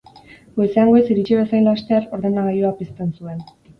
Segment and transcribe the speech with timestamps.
[0.59, 3.45] Goizean goiz iritsi bezain laster, ordenagailua pizten zuen.